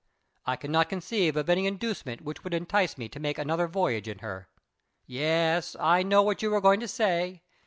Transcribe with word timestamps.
I 0.47 0.55
cannot 0.55 0.89
conceive 0.89 1.37
of 1.37 1.47
any 1.47 1.67
inducement 1.67 2.21
which 2.21 2.41
could 2.41 2.55
entice 2.55 2.97
me 2.97 3.07
to 3.09 3.19
make 3.19 3.37
another 3.37 3.67
voyage 3.67 4.07
in 4.07 4.17
her. 4.17 4.49
Yes, 5.05 5.75
I 5.79 6.01
know 6.01 6.23
what 6.23 6.41
you 6.41 6.51
are 6.55 6.59
going 6.61 6.79
to 6.79 6.87
say. 6.87 7.43